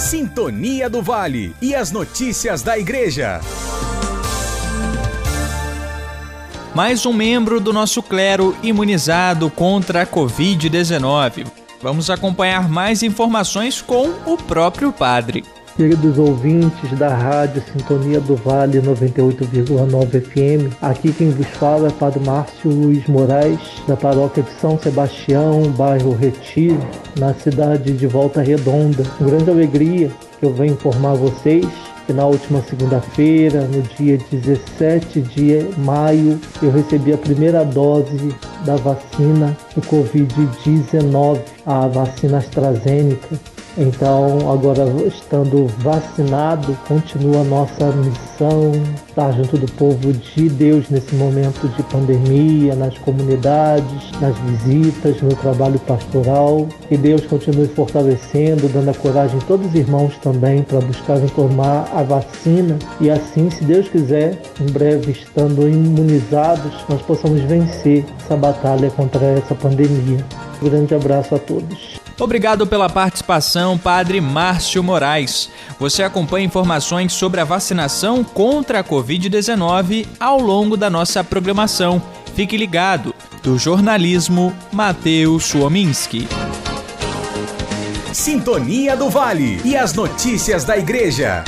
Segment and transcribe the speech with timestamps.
[0.00, 3.38] Sintonia do Vale e as notícias da Igreja.
[6.74, 11.46] Mais um membro do nosso clero imunizado contra a Covid-19.
[11.82, 15.44] Vamos acompanhar mais informações com o próprio padre.
[15.76, 22.20] Queridos ouvintes da Rádio Sintonia do Vale 98,9 FM, aqui quem vos fala é Padre
[22.20, 26.80] Márcio Luiz Moraes, da paróquia de São Sebastião, bairro Retiro,
[27.18, 29.04] na cidade de Volta Redonda.
[29.16, 31.66] Com grande alegria que eu venho informar vocês
[32.06, 38.34] que na última segunda-feira, no dia 17 de maio, eu recebi a primeira dose
[38.66, 43.38] da vacina do Covid-19, a vacina AstraZeneca.
[43.78, 48.72] Então, agora estando vacinado, continua a nossa missão,
[49.08, 55.34] estar junto do povo de Deus nesse momento de pandemia, nas comunidades, nas visitas, no
[55.36, 56.66] trabalho pastoral.
[56.88, 61.88] Que Deus continue fortalecendo, dando a coragem a todos os irmãos também para buscarem tomar
[61.94, 68.36] a vacina e assim, se Deus quiser, em breve estando imunizados, nós possamos vencer essa
[68.36, 70.24] batalha contra essa pandemia.
[70.60, 72.00] Um grande abraço a todos.
[72.18, 75.50] Obrigado pela participação, Padre Márcio Moraes.
[75.78, 82.02] Você acompanha informações sobre a vacinação contra a Covid-19 ao longo da nossa programação.
[82.34, 83.14] Fique ligado.
[83.42, 86.28] Do jornalismo, Matheus Suominski.
[88.12, 91.42] Sintonia do Vale e as notícias da Igreja.